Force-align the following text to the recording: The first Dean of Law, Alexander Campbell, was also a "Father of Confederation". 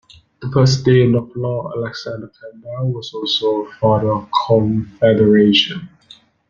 The 0.41 0.49
first 0.49 0.83
Dean 0.83 1.13
of 1.13 1.29
Law, 1.35 1.71
Alexander 1.75 2.31
Campbell, 2.41 2.91
was 2.91 3.13
also 3.13 3.67
a 3.67 3.71
"Father 3.73 4.11
of 4.11 4.29
Confederation". 4.47 5.89